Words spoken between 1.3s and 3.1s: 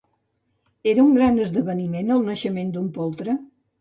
esdeveniment el naixement d'un